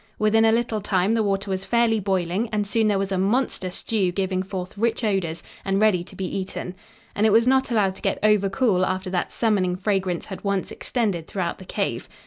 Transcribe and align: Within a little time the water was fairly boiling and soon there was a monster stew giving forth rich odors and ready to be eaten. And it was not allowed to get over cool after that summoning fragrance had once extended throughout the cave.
Within 0.17 0.45
a 0.45 0.51
little 0.51 0.81
time 0.81 1.13
the 1.13 1.21
water 1.21 1.51
was 1.51 1.63
fairly 1.63 1.99
boiling 1.99 2.49
and 2.51 2.65
soon 2.65 2.87
there 2.87 2.97
was 2.97 3.11
a 3.11 3.19
monster 3.19 3.69
stew 3.69 4.11
giving 4.11 4.41
forth 4.41 4.75
rich 4.75 5.03
odors 5.03 5.43
and 5.63 5.79
ready 5.79 6.03
to 6.05 6.15
be 6.15 6.25
eaten. 6.25 6.73
And 7.15 7.23
it 7.23 7.29
was 7.31 7.45
not 7.45 7.69
allowed 7.69 7.93
to 7.97 8.01
get 8.01 8.17
over 8.23 8.49
cool 8.49 8.83
after 8.83 9.11
that 9.11 9.31
summoning 9.31 9.75
fragrance 9.75 10.25
had 10.25 10.43
once 10.43 10.71
extended 10.71 11.27
throughout 11.27 11.59
the 11.59 11.65
cave. 11.65 12.09